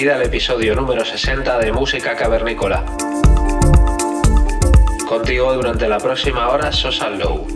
[0.00, 2.86] Bienvenida al episodio número 60 de Música Cavernícola.
[5.06, 7.46] Contigo durante la próxima hora, Sosa Low.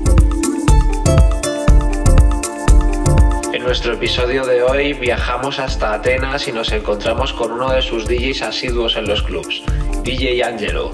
[3.51, 8.07] En nuestro episodio de hoy viajamos hasta Atenas y nos encontramos con uno de sus
[8.07, 9.63] DJs asiduos en los clubs,
[10.03, 10.91] DJ Angelo.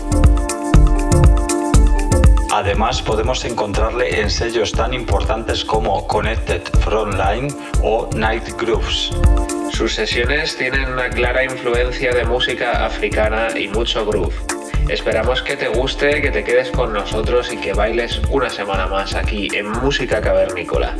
[2.52, 7.48] Además, podemos encontrarle en sellos tan importantes como Connected Frontline
[7.80, 9.12] o Night Grooves.
[9.70, 14.34] Sus sesiones tienen una clara influencia de música africana y mucho groove.
[14.88, 19.14] Esperamos que te guste, que te quedes con nosotros y que bailes una semana más
[19.14, 20.96] aquí en Música Cavernícola.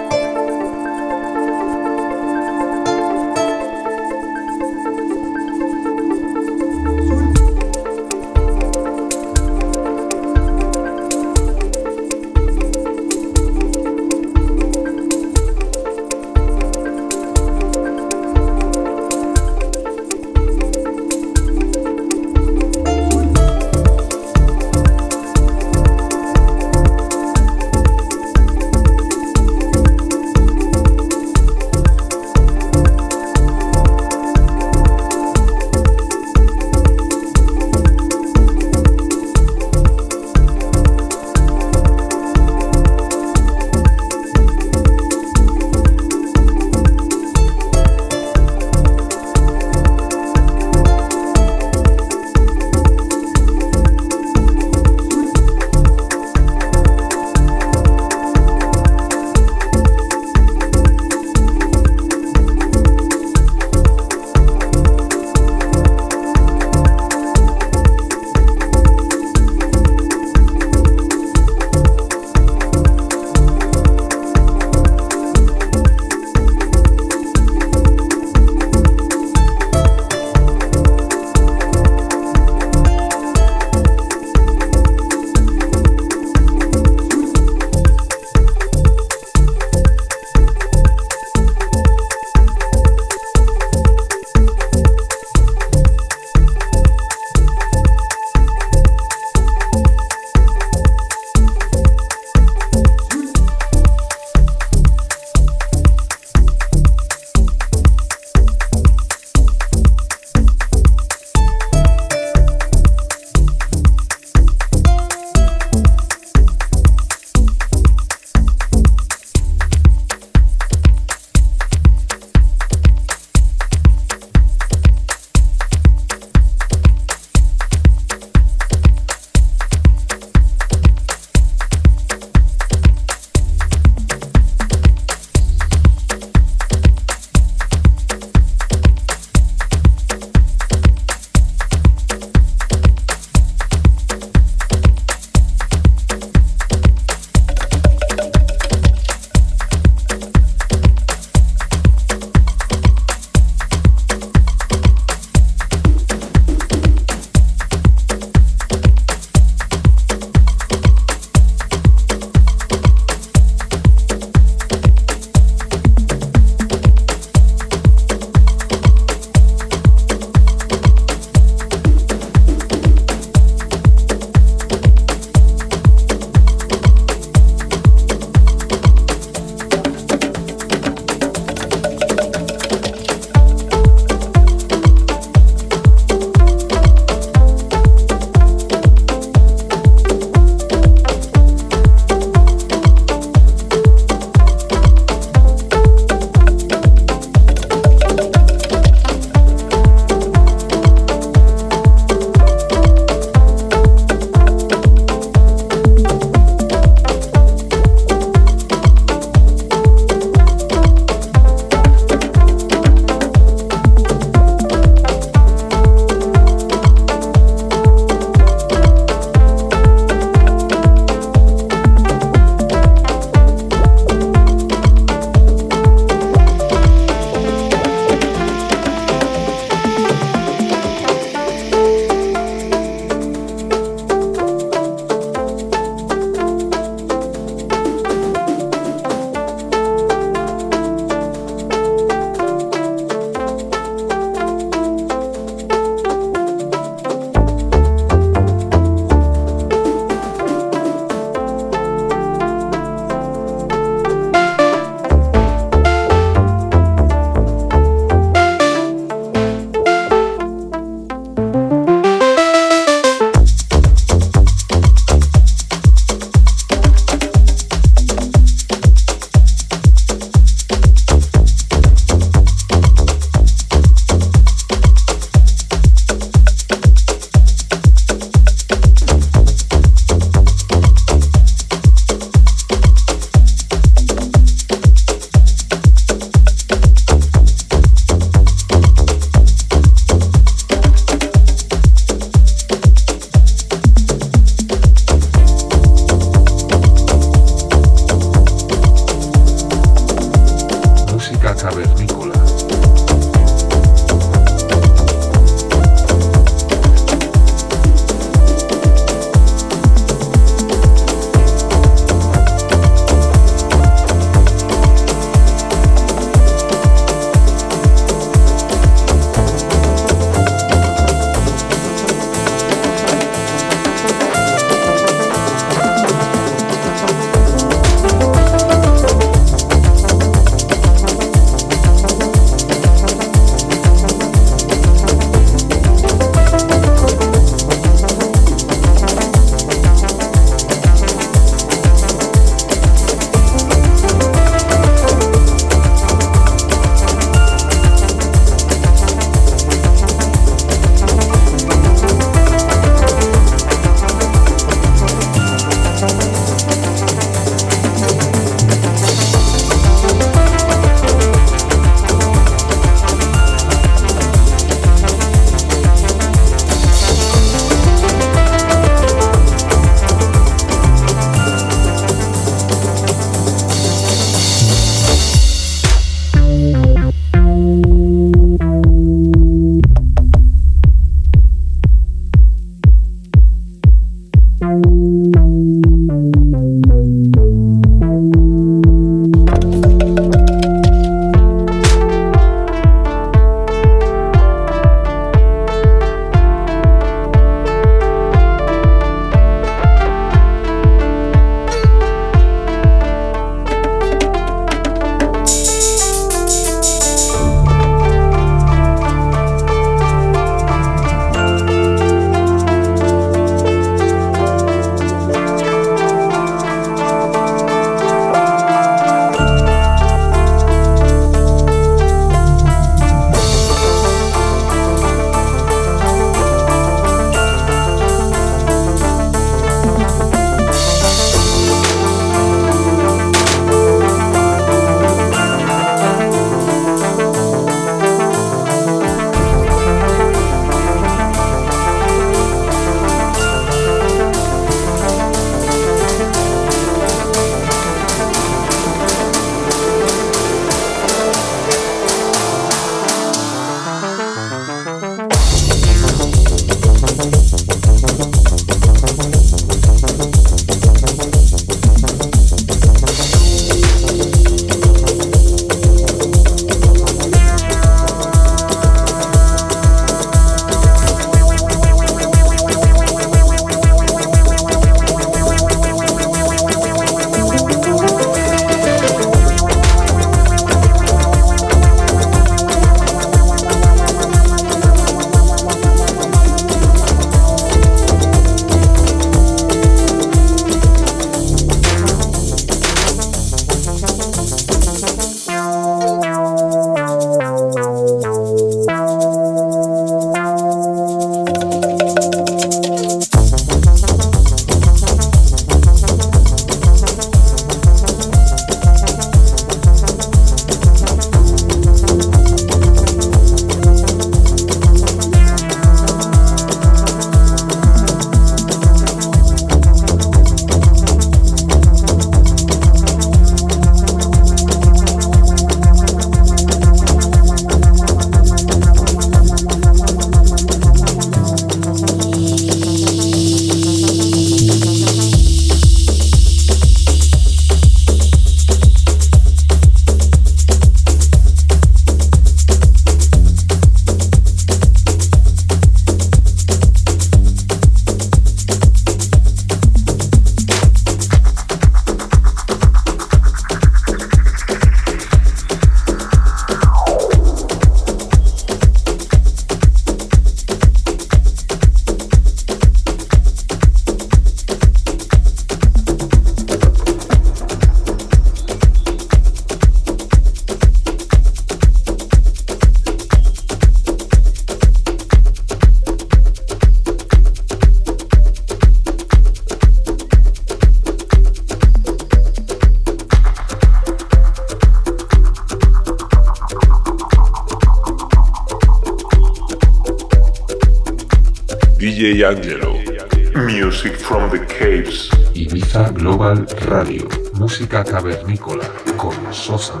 [598.62, 600.00] Cavernícola con Sosa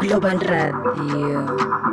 [0.00, 1.89] Global Radio.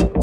[0.00, 0.15] you.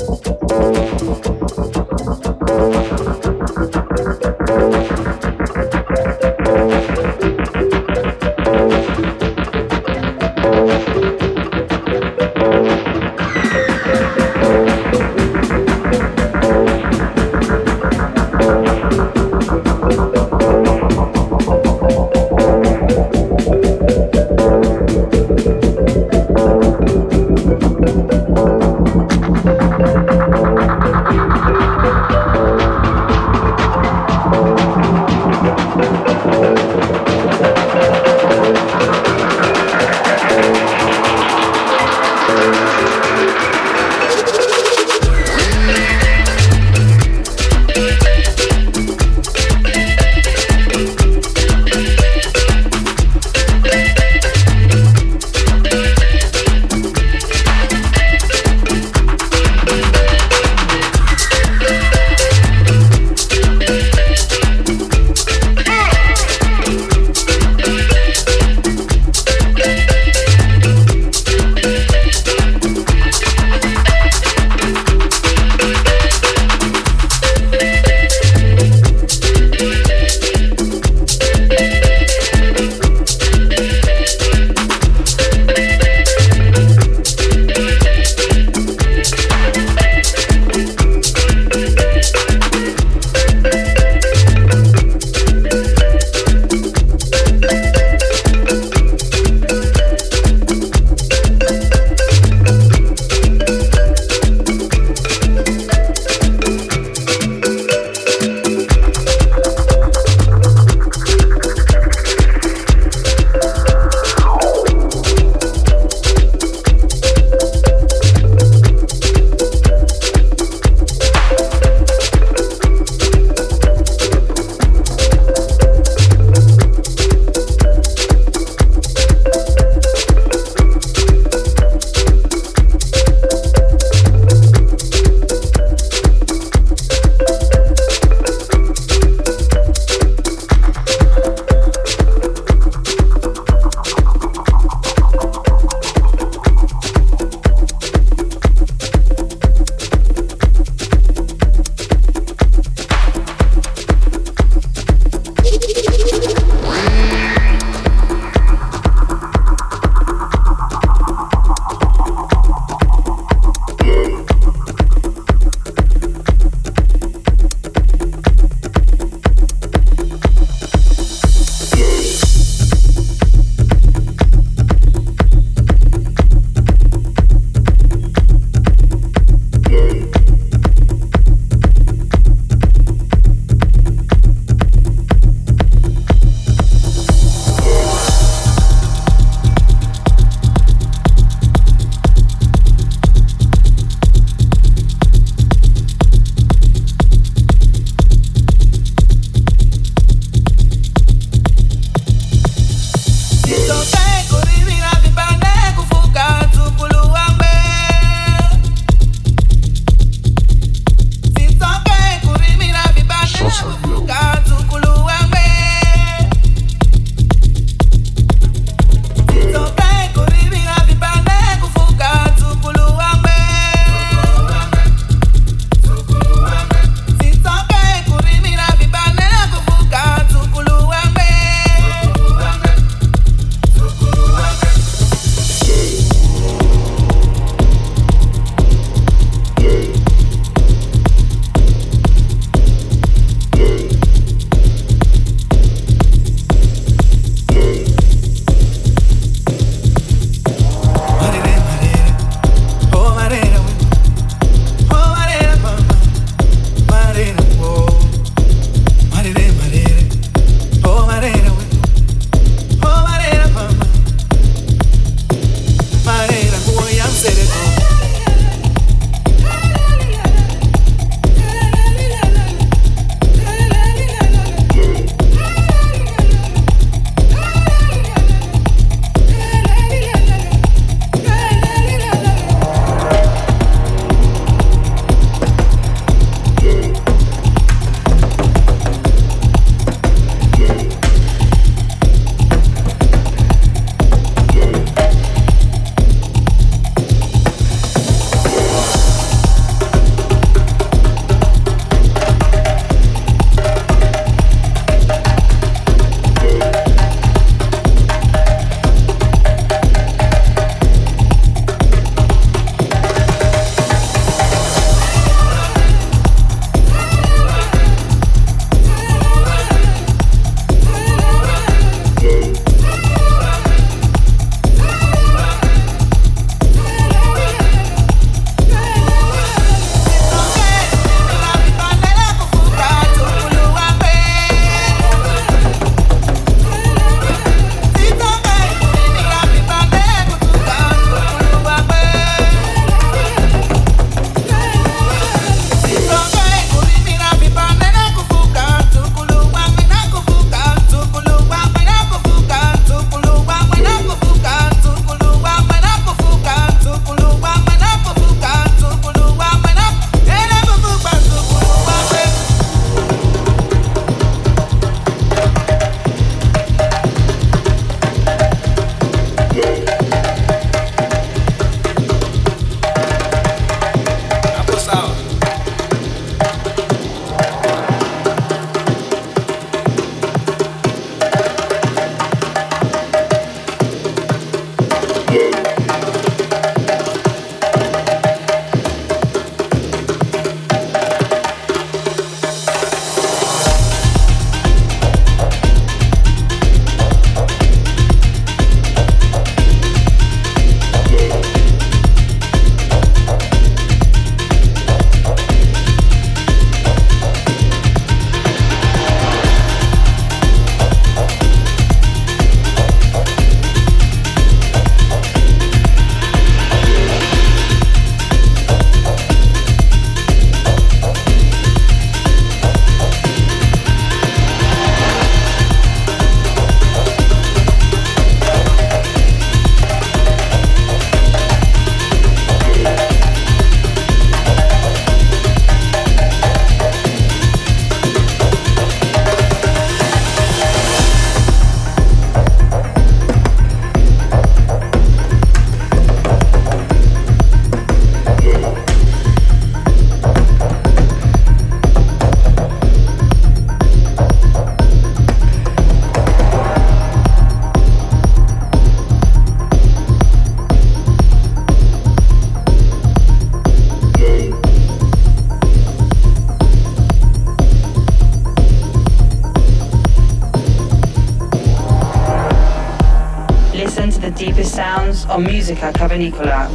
[475.34, 476.70] On Musica Cavernicola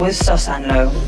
[0.00, 1.01] with Sosanlo.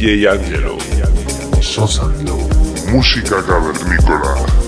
[0.00, 0.78] DJ Angelo.
[1.60, 2.34] Sosando.
[2.90, 4.59] Música cavernícola.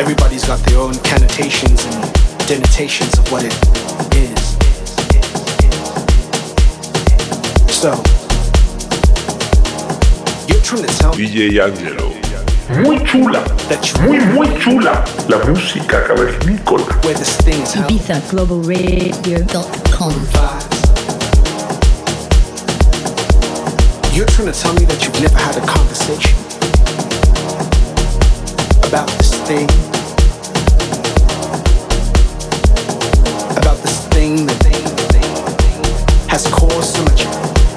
[0.00, 2.12] Everybody's got their own connotations and
[2.46, 3.52] denotations of what it
[4.14, 4.56] is.
[7.74, 7.90] So,
[10.48, 12.08] you're trying to tell me DJ Angelo.
[12.82, 13.42] Muy chula.
[13.68, 15.04] that Muy, muy chula.
[15.28, 16.84] La música cavernícola.
[17.04, 20.12] where this thing is held IbizaGlobalRadio.com.
[20.12, 20.76] vibes.
[24.14, 26.36] You're trying to tell me that you've never had a conversation
[28.88, 29.68] about this thing,
[34.28, 37.24] about this thing that has caused so much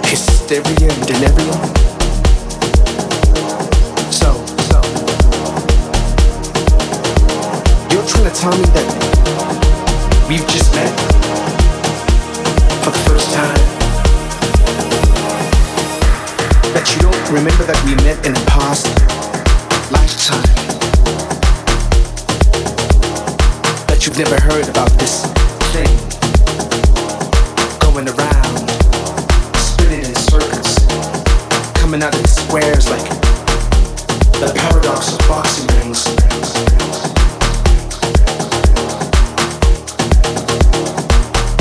[0.05, 1.61] hysteria and delirium.
[4.11, 4.35] So,
[4.67, 4.77] so,
[7.89, 8.87] you're trying to tell me that
[10.27, 10.91] we've just met
[12.83, 13.63] for the first time.
[16.73, 18.87] That you don't remember that we met in a past
[19.91, 20.51] lifetime.
[23.87, 25.25] That you've never heard about this
[25.71, 26.10] thing
[28.05, 28.69] going around,
[29.57, 30.75] spinning in circles,
[31.75, 33.07] coming out in squares like
[34.39, 36.07] the paradox of boxing rings.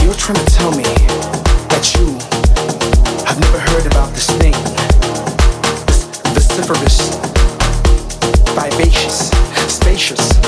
[0.02, 0.84] You're trying to tell me
[1.68, 2.06] that you
[3.26, 4.54] have never heard about this thing,
[6.32, 7.16] this vociferous,
[8.54, 9.30] vivacious,
[9.68, 10.38] spacious,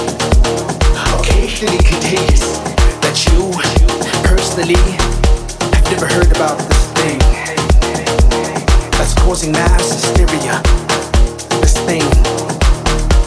[1.21, 2.57] occasionally contagious,
[3.03, 3.53] that you
[4.25, 5.22] personally
[6.03, 7.19] never heard about this thing
[8.93, 10.61] that's causing mass hysteria,
[11.61, 12.03] this thing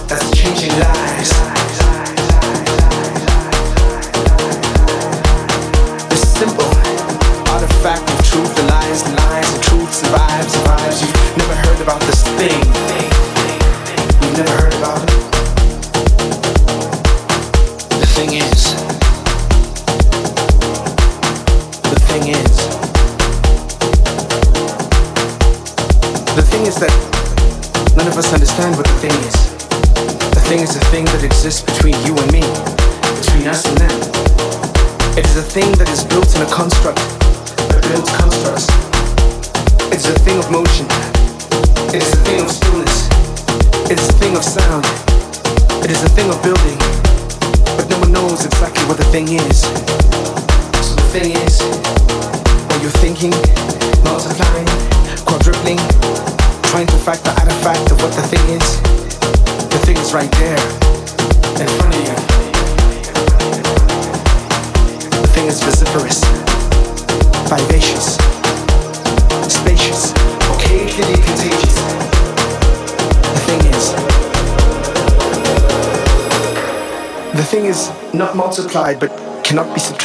[0.07, 1.45] that's changing lives.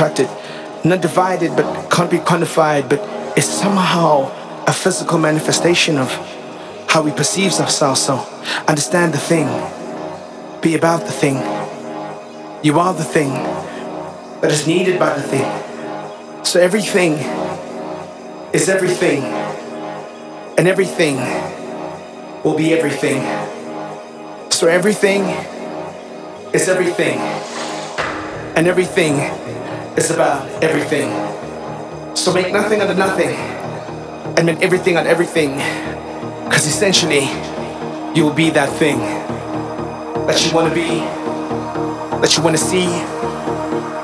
[0.01, 0.29] Subtracted,
[0.85, 3.01] not divided but can't be quantified, but
[3.37, 4.31] it's somehow
[4.67, 6.11] a physical manifestation of
[6.89, 8.01] how we perceive ourselves.
[8.01, 8.17] So
[8.67, 9.47] understand the thing,
[10.63, 11.37] be about the thing.
[12.63, 13.31] You are the thing
[14.41, 16.45] that is needed by the thing.
[16.45, 17.13] So everything
[18.53, 19.23] is everything,
[20.57, 21.17] and everything
[22.43, 23.21] will be everything.
[24.51, 25.23] So everything
[26.55, 27.19] is everything,
[28.57, 29.15] and everything
[29.97, 31.11] is about everything.
[32.17, 33.35] So make nothing out of nothing,
[34.37, 35.55] and make everything out of everything,
[36.45, 37.29] because essentially,
[38.15, 38.99] you will be that thing
[40.27, 41.01] that you want to be,
[42.21, 42.87] that you want to see,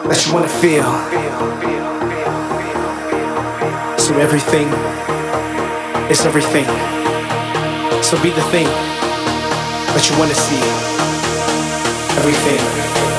[0.08, 0.86] that you want to feel.
[3.98, 4.68] So everything
[6.10, 6.66] is everything.
[8.02, 10.62] So be the thing that you want to see.
[12.18, 13.15] Everything.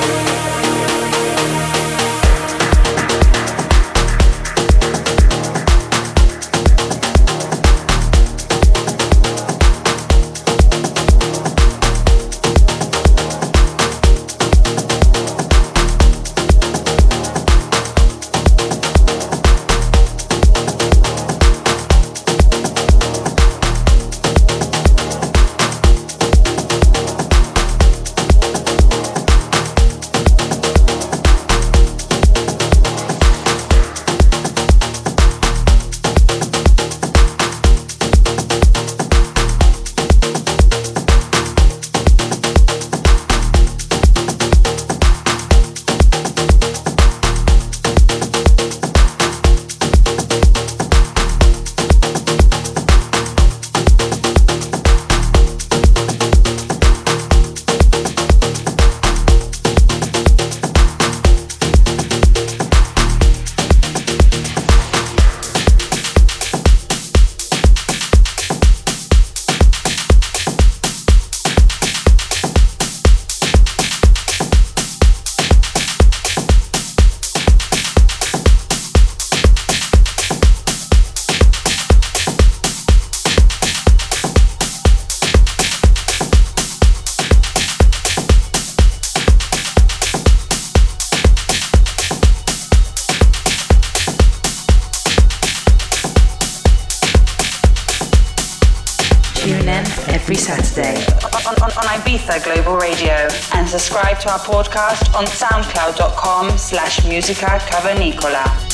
[100.08, 101.04] Every Saturday
[101.46, 107.58] on, on, on Ibiza Global Radio and subscribe to our podcast on soundcloud.com slash musica
[107.66, 108.67] cavernicola.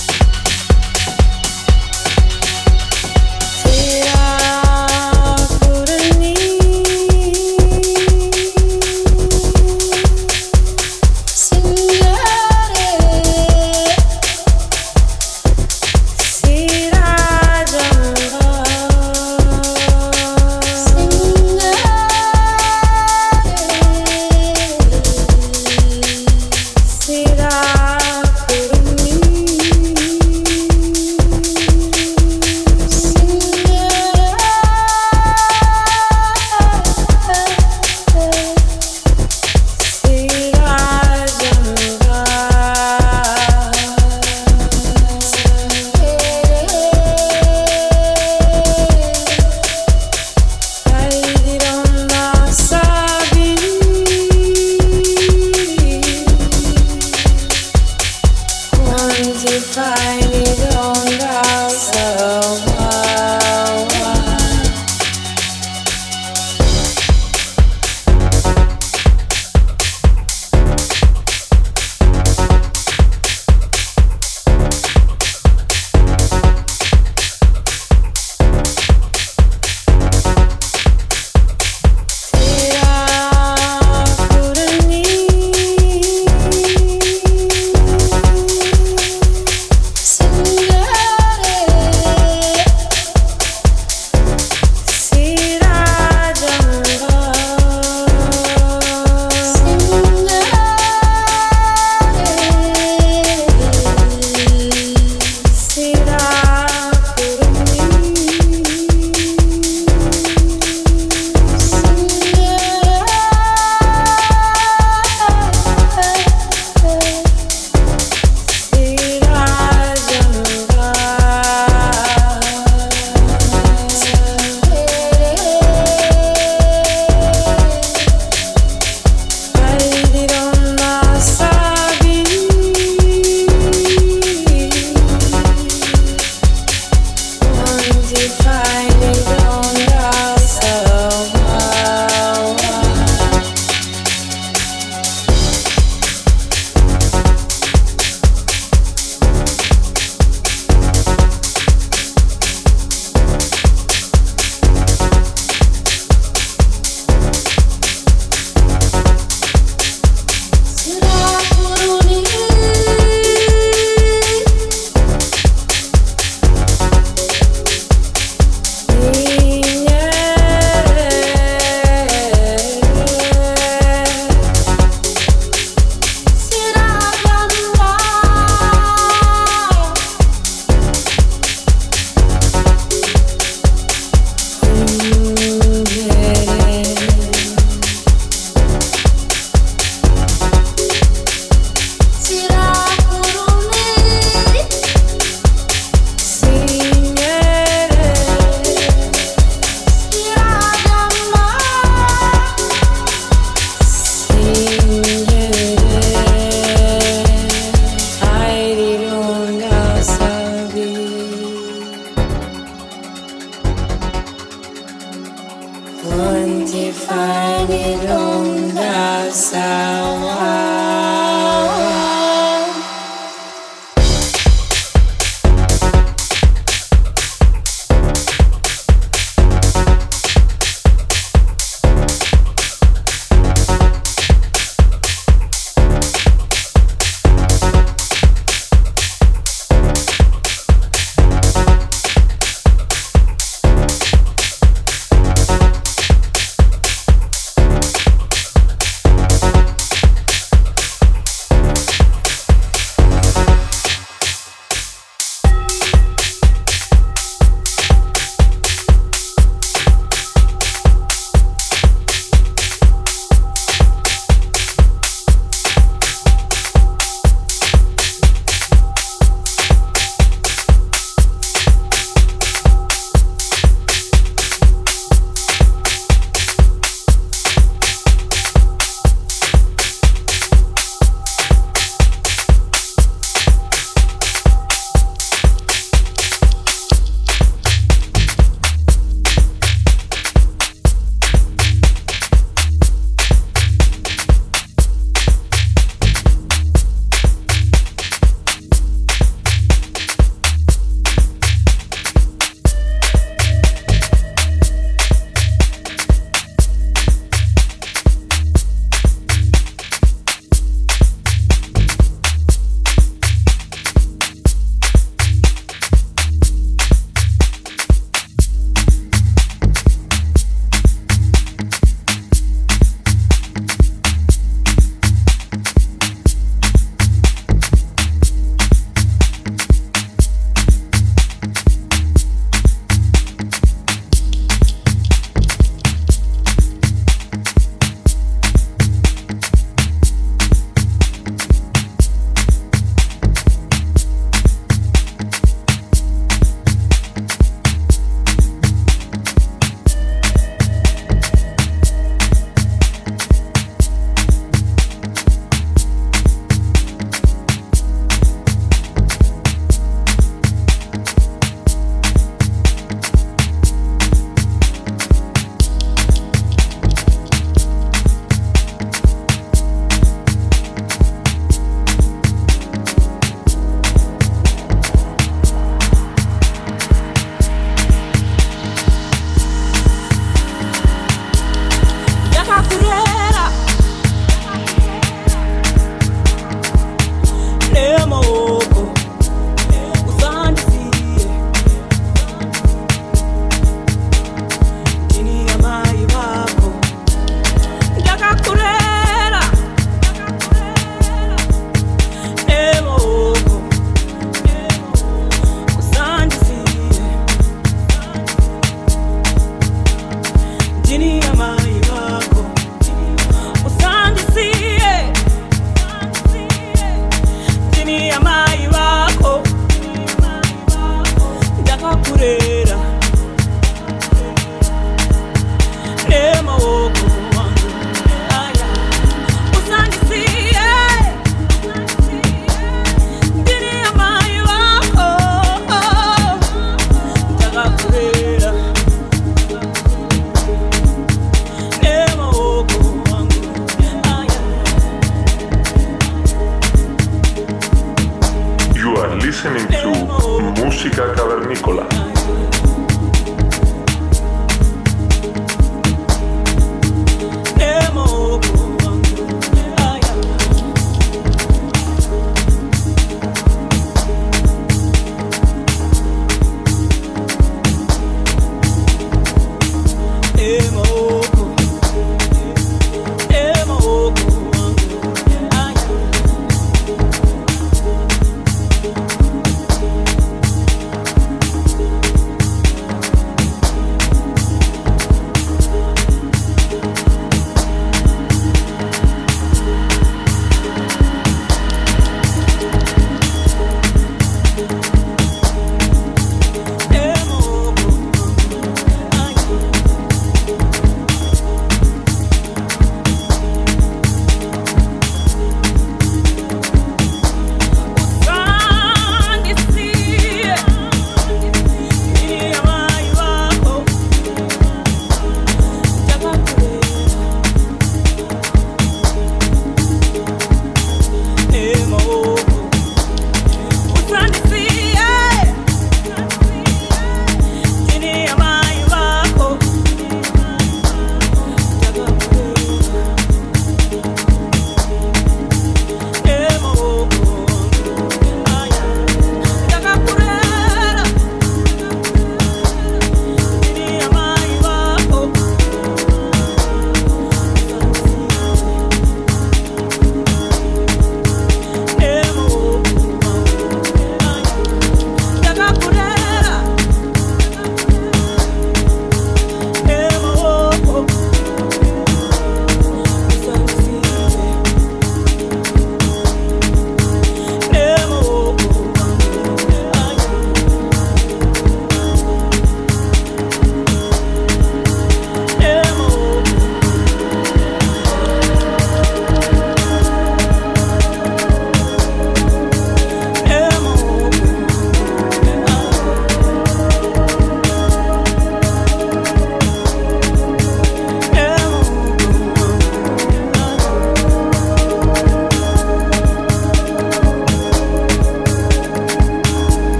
[216.04, 221.03] quantify it on the sound.